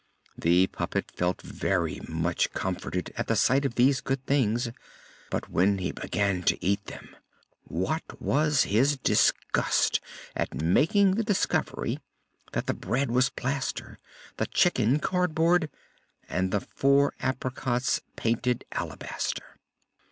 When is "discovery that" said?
11.23-12.65